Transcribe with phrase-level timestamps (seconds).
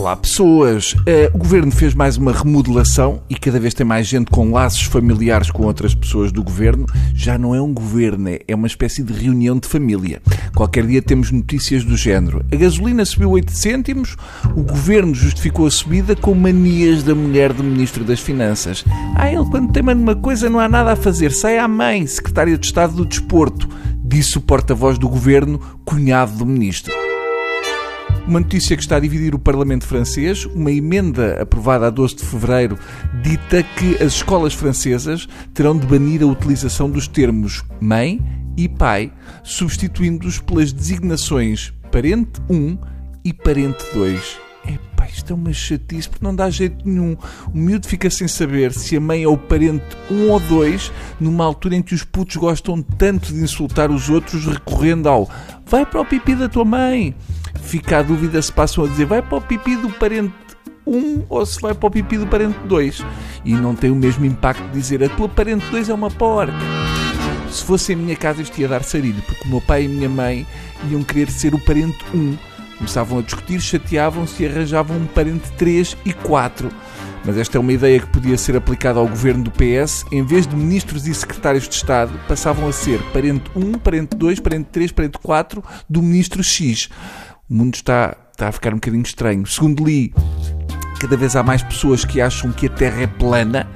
[0.00, 4.30] Olá pessoas, uh, o governo fez mais uma remodelação e cada vez tem mais gente
[4.30, 6.86] com laços familiares com outras pessoas do governo.
[7.14, 10.22] Já não é um governo, é, é uma espécie de reunião de família.
[10.56, 12.42] Qualquer dia temos notícias do género.
[12.50, 14.16] A gasolina subiu 8 cêntimos,
[14.56, 18.82] o governo justificou a subida com manias da mulher do Ministro das Finanças.
[19.14, 22.56] Ah, ele quando tema numa coisa não há nada a fazer, sai à mãe, Secretária
[22.56, 23.68] de Estado do Desporto,
[24.02, 26.99] disse o porta-voz do governo, cunhado do Ministro.
[28.30, 32.24] Uma notícia que está a dividir o Parlamento francês, uma emenda aprovada a 12 de
[32.24, 32.78] fevereiro,
[33.24, 38.20] dita que as escolas francesas terão de banir a utilização dos termos mãe
[38.56, 42.78] e pai, substituindo-os pelas designações parente 1
[43.24, 44.38] e parente 2.
[44.64, 47.16] Epá, isto é uma chatice porque não dá jeito nenhum.
[47.52, 51.44] O miúdo fica sem saber se a mãe é o parente 1 ou 2, numa
[51.44, 55.28] altura em que os putos gostam tanto de insultar os outros, recorrendo ao
[55.66, 57.12] vai para o pipi da tua mãe
[57.62, 60.34] fica a dúvida se passam a dizer vai para o pipi do parente
[60.86, 63.04] 1 ou se vai para o pipi do parente 2.
[63.44, 66.52] E não tem o mesmo impacto de dizer a tua parente 2 é uma porca.
[67.50, 69.88] Se fosse em minha casa isto ia dar sarilho, porque o meu pai e a
[69.88, 70.46] minha mãe
[70.90, 72.36] iam querer ser o parente 1.
[72.78, 76.70] Começavam a discutir, chateavam-se e arranjavam um parente 3 e 4.
[77.24, 80.06] Mas esta é uma ideia que podia ser aplicada ao governo do PS.
[80.10, 84.40] Em vez de ministros e secretários de Estado, passavam a ser parente 1, parente 2,
[84.40, 86.88] parente 3, parente 4 do ministro X
[87.50, 89.44] o mundo está, está a ficar um bocadinho estranho.
[89.44, 90.14] Segundo li,
[91.00, 93.66] cada vez há mais pessoas que acham que a Terra é plana.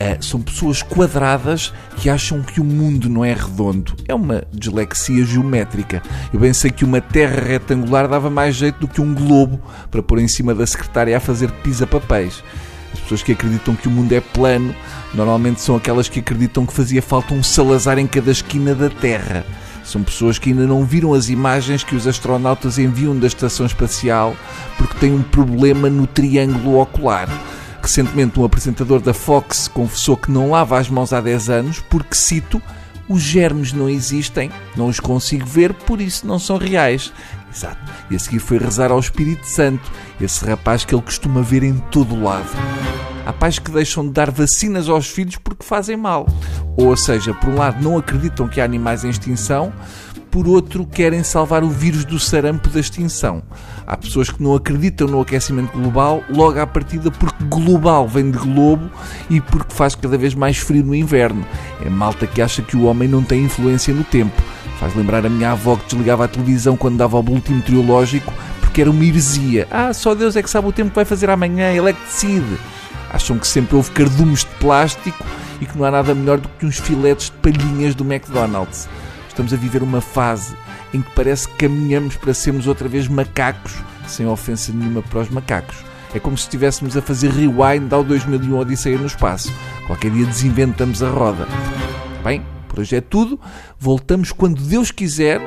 [0.00, 3.94] Uh, são pessoas quadradas que acham que o mundo não é redondo.
[4.08, 6.02] É uma dislexia geométrica.
[6.32, 10.02] Eu bem sei que uma terra retangular dava mais jeito do que um globo para
[10.02, 12.42] pôr em cima da secretária a fazer pisa-papéis.
[12.94, 14.74] As pessoas que acreditam que o mundo é plano
[15.12, 19.44] normalmente são aquelas que acreditam que fazia falta um Salazar em cada esquina da Terra.
[19.90, 24.36] São pessoas que ainda não viram as imagens que os astronautas enviam da estação espacial
[24.78, 27.28] porque têm um problema no triângulo ocular.
[27.82, 32.14] Recentemente, um apresentador da Fox confessou que não lava as mãos há 10 anos porque,
[32.14, 32.62] cito,
[33.08, 37.12] os germes não existem, não os consigo ver, por isso não são reais.
[37.52, 37.92] Exato.
[38.08, 39.90] E a seguir foi rezar ao Espírito Santo,
[40.20, 42.46] esse rapaz que ele costuma ver em todo o lado.
[43.30, 46.26] Há pais que deixam de dar vacinas aos filhos porque fazem mal.
[46.76, 49.72] Ou seja, por um lado não acreditam que há animais em extinção,
[50.32, 53.40] por outro querem salvar o vírus do sarampo da extinção.
[53.86, 58.38] Há pessoas que não acreditam no aquecimento global, logo à partida porque global vem de
[58.38, 58.90] globo
[59.30, 61.46] e porque faz cada vez mais frio no inverno.
[61.86, 64.42] É malta que acha que o homem não tem influência no tempo.
[64.80, 68.80] Faz lembrar a minha avó que desligava a televisão quando dava o boletim meteorológico porque
[68.80, 69.68] era uma heresia.
[69.70, 72.00] Ah, só Deus é que sabe o tempo que vai fazer amanhã, ele é que
[72.02, 72.58] decide.
[73.10, 75.24] Acham que sempre houve cardumes de plástico
[75.60, 78.88] e que não há nada melhor do que uns filetes de palhinhas do McDonald's.
[79.28, 80.56] Estamos a viver uma fase
[80.92, 83.74] em que parece que caminhamos para sermos outra vez macacos,
[84.06, 85.76] sem ofensa nenhuma para os macacos.
[86.14, 89.52] É como se estivéssemos a fazer rewind ao 2001 Odisseia no Espaço.
[89.86, 91.46] Qualquer dia desinventamos a roda.
[92.24, 93.38] Bem, por hoje é tudo.
[93.78, 95.40] Voltamos quando Deus quiser,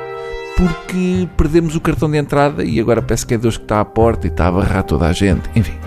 [0.56, 3.86] porque perdemos o cartão de entrada e agora parece que é Deus que está à
[3.86, 5.50] porta e está a barrar toda a gente.
[5.54, 5.78] Enfim,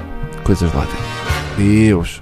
[0.45, 1.16] coisas lá dentro.
[1.57, 2.21] Deus.